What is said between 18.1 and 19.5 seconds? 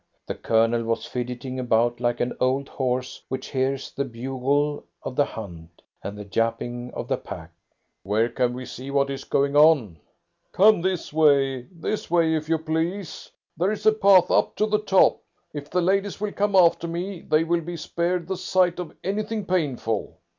the sight of anything